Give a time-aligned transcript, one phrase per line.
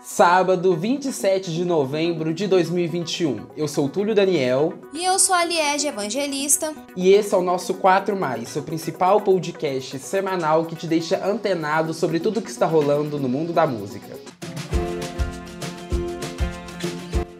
[0.00, 3.46] Sábado, 27 de novembro de 2021.
[3.56, 4.74] Eu sou Túlio Daniel.
[4.92, 6.74] E eu sou a Liege Evangelista.
[6.94, 11.94] E esse é o nosso 4 Mais, seu principal podcast semanal que te deixa antenado
[11.94, 14.18] sobre tudo que está rolando no mundo da música.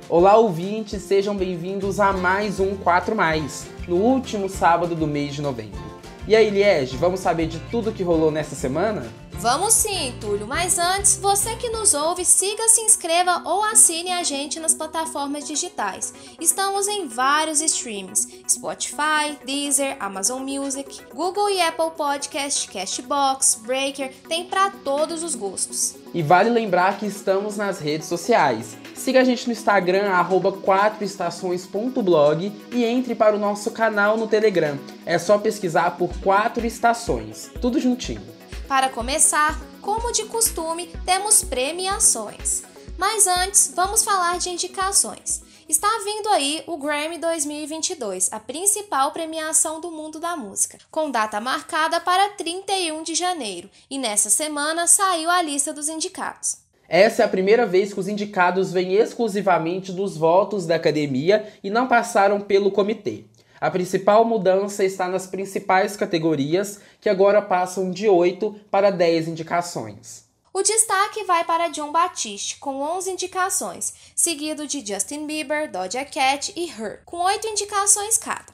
[0.09, 5.43] Olá, ouvintes, sejam bem-vindos a mais um 4 Mais, no último sábado do mês de
[5.43, 5.83] novembro.
[6.27, 9.05] E aí, Liege, vamos saber de tudo que rolou nessa semana?
[9.39, 14.23] Vamos sim, Túlio, mas antes, você que nos ouve, siga, se inscreva ou assine a
[14.23, 16.15] gente nas plataformas digitais.
[16.41, 24.47] Estamos em vários streams: Spotify, Deezer, Amazon Music, Google e Apple Podcast, Castbox, Breaker, tem
[24.47, 25.97] para todos os gostos.
[26.15, 28.77] E vale lembrar que estamos nas redes sociais.
[28.95, 34.79] Siga a gente no Instagram, arroba 4estações.blog e entre para o nosso canal no Telegram.
[35.05, 38.23] É só pesquisar por 4 estações, tudo juntinho.
[38.69, 42.63] Para começar, como de costume, temos premiações.
[42.97, 45.43] Mas antes, vamos falar de indicações.
[45.69, 51.41] Está vindo aí o Grammy 2022, a principal premiação do mundo da música, com data
[51.41, 56.59] marcada para 31 de janeiro, e nessa semana saiu a lista dos indicados.
[56.89, 61.71] Essa é a primeira vez que os indicados vêm exclusivamente dos votos da academia e
[61.71, 63.25] não passaram pelo comitê.
[63.65, 70.27] A principal mudança está nas principais categorias, que agora passam de 8 para 10 indicações.
[70.53, 76.53] O destaque vai para John Batiste, com 11 indicações, seguido de Justin Bieber, Doja Cat
[76.55, 78.53] e Her, com 8 indicações cada.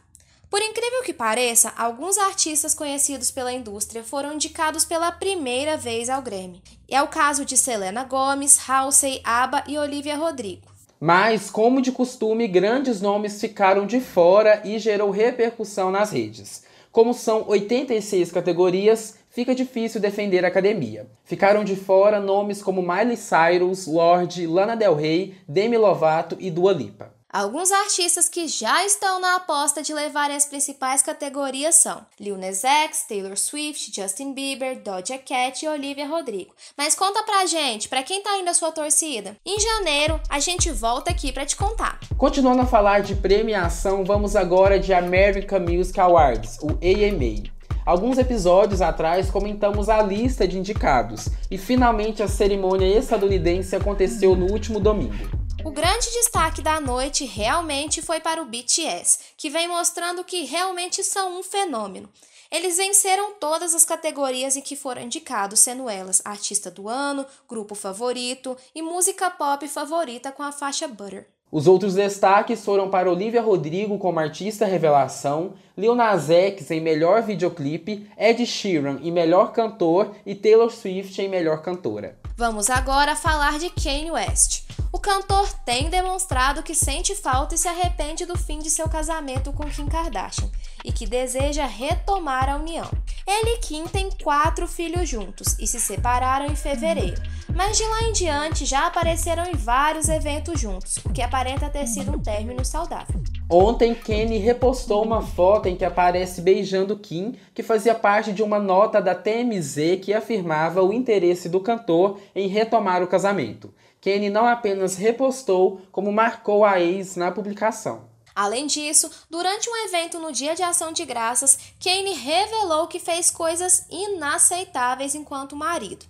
[0.48, 6.22] Por incrível que pareça, alguns artistas conhecidos pela indústria foram indicados pela primeira vez ao
[6.22, 6.62] Grammy.
[6.89, 10.70] É o caso de Selena Gomez, Halsey, ABBA e Olivia Rodrigo.
[11.03, 16.62] Mas, como de costume, grandes nomes ficaram de fora e gerou repercussão nas redes.
[16.92, 21.07] Como são 86 categorias, fica difícil defender a academia.
[21.25, 26.75] Ficaram de fora nomes como Miley Cyrus, Lorde, Lana Del Rey, Demi Lovato e Dua
[26.75, 27.09] Lipa.
[27.33, 32.64] Alguns artistas que já estão na aposta de levarem as principais categorias são Lil Nas
[32.64, 36.52] X, Taylor Swift, Justin Bieber, Doja Cat e Olivia Rodrigo.
[36.77, 39.36] Mas conta pra gente, pra quem tá indo a sua torcida?
[39.46, 42.01] Em janeiro, a gente volta aqui para te contar.
[42.18, 47.48] Continuando a falar de premiação, vamos agora de American Music Awards, o AMA.
[47.86, 54.51] Alguns episódios atrás comentamos a lista de indicados e finalmente a cerimônia estadunidense aconteceu no
[54.51, 55.39] último domingo.
[55.63, 61.05] O grande destaque da noite realmente foi para o BTS, que vem mostrando que realmente
[61.05, 62.09] são um fenômeno.
[62.51, 67.75] Eles venceram todas as categorias em que foram indicados, sendo elas artista do ano, grupo
[67.75, 71.29] favorito e música pop favorita com a faixa Butter.
[71.53, 77.23] Os outros destaques foram para Olivia Rodrigo como artista revelação, Lil Nas X em melhor
[77.23, 82.17] videoclipe, Ed Sheeran em melhor cantor e Taylor Swift em melhor cantora.
[82.40, 84.62] Vamos agora falar de Kanye West.
[84.90, 89.52] O cantor tem demonstrado que sente falta e se arrepende do fim de seu casamento
[89.52, 90.48] com Kim Kardashian
[90.83, 92.90] e que deseja retomar a união.
[93.27, 97.20] Ele e Kim têm quatro filhos juntos e se separaram em fevereiro,
[97.55, 101.86] mas de lá em diante já apareceram em vários eventos juntos, o que aparenta ter
[101.86, 103.23] sido um término saudável.
[103.52, 108.61] Ontem, Kenny repostou uma foto em que aparece beijando Kim, que fazia parte de uma
[108.61, 113.74] nota da TMZ que afirmava o interesse do cantor em retomar o casamento.
[114.00, 118.08] Kenny não apenas repostou, como marcou a ex na publicação.
[118.36, 123.32] Além disso, durante um evento no Dia de Ação de Graças, Kane revelou que fez
[123.32, 126.06] coisas inaceitáveis enquanto marido.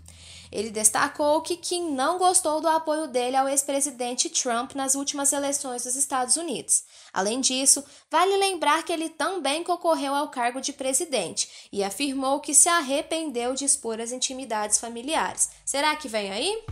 [0.52, 5.84] Ele destacou que Kim não gostou do apoio dele ao ex-presidente Trump nas últimas eleições
[5.84, 6.82] dos Estados Unidos.
[7.12, 12.54] Além disso, vale lembrar que ele também concorreu ao cargo de presidente e afirmou que
[12.54, 15.50] se arrependeu de expor as intimidades familiares.
[15.64, 16.62] Será que vem aí?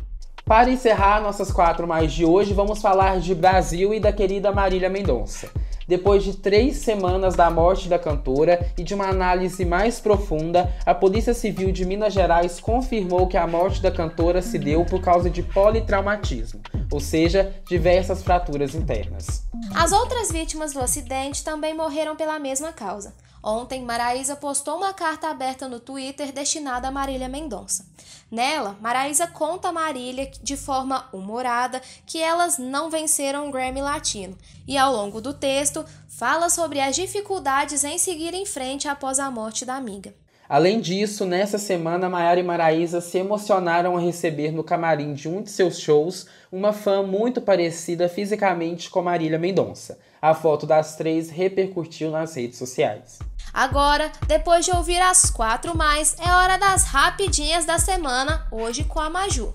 [0.45, 4.89] Para encerrar nossas quatro mais de hoje, vamos falar de Brasil e da querida Marília
[4.89, 5.51] Mendonça.
[5.89, 10.95] Depois de três semanas da morte da cantora e de uma análise mais profunda, a
[10.95, 15.31] Polícia Civil de Minas Gerais confirmou que a morte da cantora se deu por causa
[15.31, 16.61] de politraumatismo,
[16.93, 19.45] ou seja, diversas fraturas internas.
[19.75, 23.15] As outras vítimas do acidente também morreram pela mesma causa.
[23.51, 27.87] Ontem, Maraísa postou uma carta aberta no Twitter destinada a Marília Mendonça.
[28.31, 34.37] Nela, Maraísa conta a Marília de forma humorada que elas não venceram o Grammy Latino
[34.67, 39.31] e, ao longo do texto, fala sobre as dificuldades em seguir em frente após a
[39.31, 40.15] morte da amiga.
[40.49, 45.43] Além disso, nessa semana, Maiara e Maraísa se emocionaram a receber no camarim de um
[45.43, 49.99] de seus shows uma fã muito parecida fisicamente com Marília Mendonça.
[50.23, 53.19] A foto das três repercutiu nas redes sociais.
[53.53, 59.01] Agora, depois de ouvir as quatro mais, é hora das rapidinhas da semana, hoje com
[59.01, 59.53] a Maju.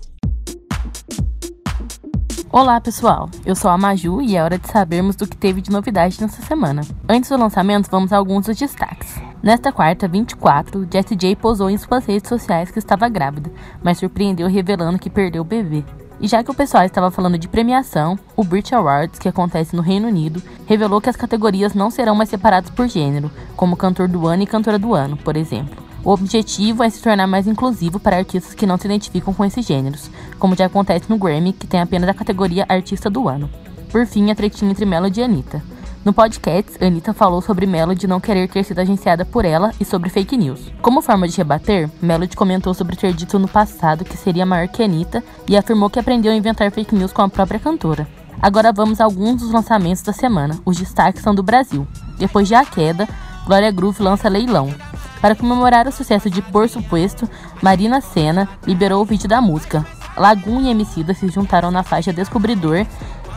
[2.52, 5.72] Olá pessoal, eu sou a Maju e é hora de sabermos do que teve de
[5.72, 6.82] novidade nessa semana.
[7.08, 9.33] Antes do lançamento, vamos a alguns dos destaques.
[9.44, 13.52] Nesta quarta, 24, Jessie J posou em suas redes sociais que estava grávida,
[13.82, 15.84] mas surpreendeu revelando que perdeu o bebê.
[16.18, 19.82] E já que o pessoal estava falando de premiação, o Brit Awards, que acontece no
[19.82, 24.26] Reino Unido, revelou que as categorias não serão mais separadas por gênero, como cantor do
[24.26, 25.76] ano e cantora do ano, por exemplo.
[26.02, 29.66] O objetivo é se tornar mais inclusivo para artistas que não se identificam com esses
[29.66, 33.50] gêneros, como já acontece no Grammy, que tem apenas a categoria Artista do Ano.
[33.92, 35.73] Por fim, a tretinha entre Melody e Anitta.
[36.04, 40.10] No podcast, Anitta falou sobre Melody não querer ter sido agenciada por ela e sobre
[40.10, 40.60] fake news.
[40.82, 44.82] Como forma de rebater, Melody comentou sobre ter dito no passado que seria maior que
[44.82, 48.06] Anitta e afirmou que aprendeu a inventar fake news com a própria cantora.
[48.42, 50.60] Agora vamos a alguns dos lançamentos da semana.
[50.66, 51.88] Os destaques são do Brasil.
[52.18, 53.08] Depois de A Queda,
[53.46, 54.74] Glória Groove lança Leilão.
[55.22, 57.26] Para comemorar o sucesso de Por Supuesto,
[57.62, 59.86] Marina Senna liberou o vídeo da música.
[60.18, 62.86] Lagoon e Emicida se juntaram na faixa Descobridor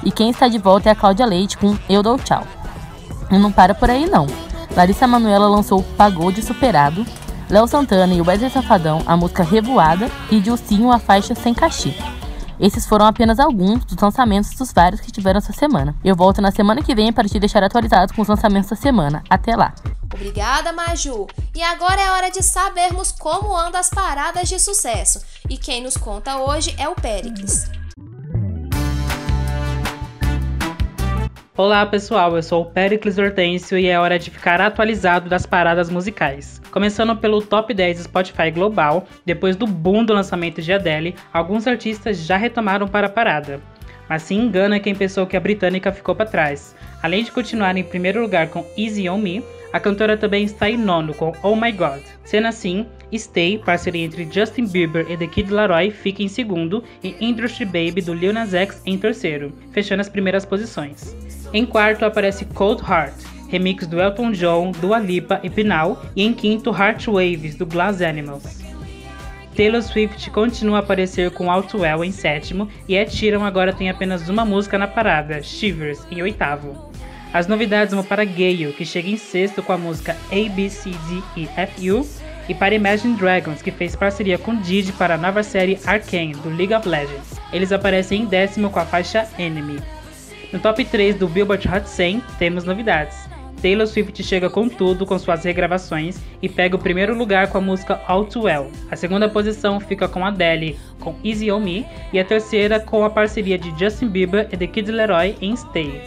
[0.03, 2.45] e quem está de volta é a Cláudia Leite com Eu Dou Tchau.
[3.29, 4.27] E não para por aí não.
[4.75, 7.05] Larissa Manoela lançou Pagode Superado,
[7.49, 11.93] Léo Santana e Wesley Safadão a música Revoada e Dilcinho a faixa Sem Cachê.
[12.59, 15.95] Esses foram apenas alguns dos lançamentos dos vários que tiveram essa semana.
[16.03, 19.23] Eu volto na semana que vem para te deixar atualizado com os lançamentos da semana.
[19.29, 19.73] Até lá!
[20.11, 21.27] Obrigada, Maju!
[21.53, 25.21] E agora é hora de sabermos como andam as paradas de sucesso.
[25.47, 27.69] E quem nos conta hoje é o Péricles.
[31.57, 35.89] Olá pessoal, eu sou o Pericles Hortêncio e é hora de ficar atualizado das paradas
[35.89, 36.61] musicais.
[36.69, 42.19] Começando pelo top 10 Spotify global, depois do boom do lançamento de Adele, alguns artistas
[42.19, 43.59] já retomaram para a parada.
[44.07, 46.75] Mas se engana quem pensou que a britânica ficou para trás.
[47.01, 49.43] Além de continuar em primeiro lugar com Easy On Me,
[49.73, 52.01] a cantora também está em nono com Oh My God.
[52.23, 57.15] Sendo assim, Stay, parceria entre Justin Bieber e The Kid Laroi, fica em segundo e
[57.19, 61.15] Industry Baby do Lil Nas X em terceiro, fechando as primeiras posições.
[61.53, 63.15] Em quarto aparece Cold Heart,
[63.49, 68.01] remix do Elton John, Dua Lipa e Pinal, e em quinto Heart Waves do Glass
[68.01, 68.67] Animals.
[69.55, 74.29] Taylor Swift continua a aparecer com Outwell em sétimo e Ed Sheeran agora tem apenas
[74.29, 76.91] uma música na parada, Shivers, em oitavo.
[77.33, 80.91] As novidades vão para Gale, que chega em sexto com a música A, B, C,
[80.91, 82.07] D, E, F, U,
[82.47, 86.49] e para Imagine Dragons, que fez parceria com Didi para a nova série Arcane, do
[86.49, 87.39] League of Legends.
[87.51, 89.96] Eles aparecem em décimo com a faixa Enemy.
[90.51, 93.27] No top 3 do Billboard Hot 100, temos novidades.
[93.61, 97.61] Taylor Swift chega com tudo com suas regravações e pega o primeiro lugar com a
[97.61, 98.71] música All Too Well.
[98.89, 103.09] A segunda posição fica com Adele com Easy On Me e a terceira com a
[103.09, 106.01] parceria de Justin Bieber e The Kid Leroy em Stay.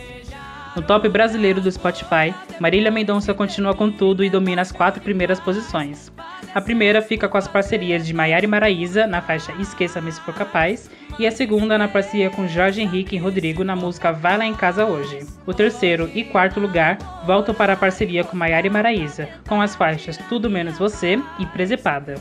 [0.77, 5.41] No top brasileiro do Spotify, Marília Mendonça continua com tudo e domina as quatro primeiras
[5.41, 6.13] posições.
[6.55, 10.33] A primeira fica com as parcerias de Maiara e Maraísa na faixa Esqueça-me se for
[10.33, 10.89] capaz,
[11.21, 14.55] e a segunda na parceria com Jorge Henrique e Rodrigo na música Vai lá em
[14.55, 15.19] casa hoje.
[15.47, 16.97] O terceiro e quarto lugar
[17.27, 21.45] voltam para a parceria com Maiara e Maraísa, com as faixas Tudo Menos Você e
[21.45, 22.15] Presepada.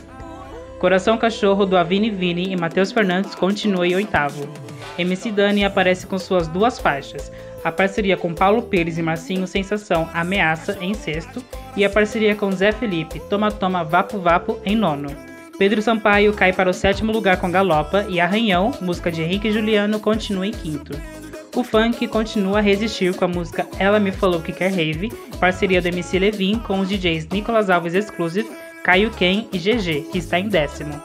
[0.80, 4.50] Coração Cachorro do Avini Vini e Matheus Fernandes continua em oitavo.
[4.98, 7.31] MC Dani aparece com suas duas faixas,
[7.63, 11.42] a parceria com Paulo Pires e Marcinho Sensação Ameaça em sexto
[11.78, 15.29] e a parceria com Zé Felipe Toma Toma Vapo Vapo em nono.
[15.60, 20.00] Pedro Sampaio cai para o sétimo lugar com Galopa e Arranhão, música de Henrique Juliano,
[20.00, 20.94] continua em quinto.
[21.54, 25.81] O funk continua a resistir com a música Ela Me Falou Que Quer Rave, parceria
[25.81, 28.50] do MC Levin com os DJs Nicolas Alves Exclusive,
[28.86, 31.04] Caio Ken e GG, que está em décimo.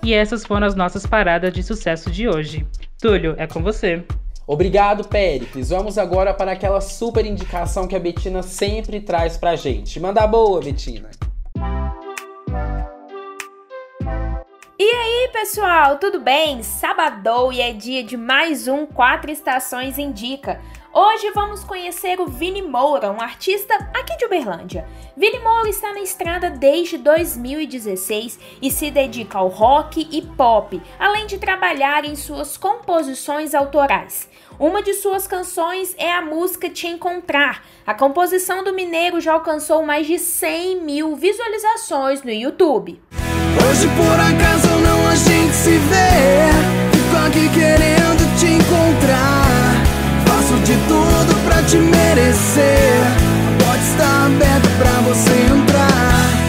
[0.00, 2.64] E essas foram as nossas paradas de sucesso de hoje.
[3.00, 4.04] Túlio, é com você.
[4.46, 5.70] Obrigado, Péricles.
[5.70, 9.98] Vamos agora para aquela super indicação que a Betina sempre traz pra gente.
[9.98, 11.17] Manda boa, Betina.
[14.80, 16.62] E aí, pessoal, tudo bem?
[16.62, 20.60] Sabadou e é dia de mais um Quatro Estações Indica.
[20.94, 24.86] Hoje vamos conhecer o Vini Moura, um artista aqui de Uberlândia.
[25.16, 31.26] Vini Moura está na estrada desde 2016 e se dedica ao rock e pop, além
[31.26, 34.30] de trabalhar em suas composições autorais.
[34.60, 37.64] Uma de suas canções é a música Te Encontrar.
[37.84, 43.02] A composição do Mineiro já alcançou mais de 100 mil visualizações no YouTube.
[43.66, 46.50] Hoje por acaso não a gente se vê
[46.92, 49.74] Fico aqui querendo te encontrar
[50.26, 53.02] Faço de tudo pra te merecer
[53.64, 54.28] Pode estar
[54.78, 56.48] pra você entrar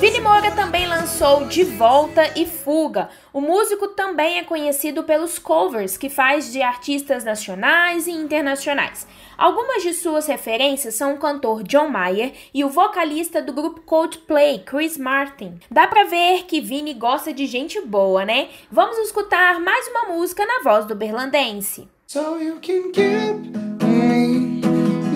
[0.00, 3.10] Vini Moura também lançou De Volta e Fuga.
[3.34, 9.06] O músico também é conhecido pelos covers que faz de artistas nacionais e internacionais.
[9.40, 14.58] Algumas de suas referências são o cantor John Mayer e o vocalista do grupo Coldplay,
[14.58, 15.58] Chris Martin.
[15.70, 18.50] Dá pra ver que Vini gosta de gente boa, né?
[18.70, 21.88] Vamos escutar mais uma música na voz do berlandense.
[22.06, 22.38] So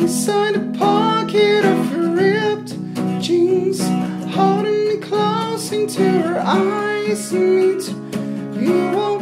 [0.02, 2.78] inside pocket of ripped
[3.20, 3.82] jeans,
[4.34, 6.02] holding me close into
[6.40, 7.82] eyes and.
[8.64, 9.13] You